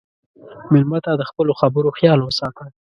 مېلمه 0.71 0.99
ته 1.05 1.11
د 1.15 1.23
خپلو 1.29 1.51
خبرو 1.61 1.89
خیال 1.97 2.19
وساته. 2.23 2.63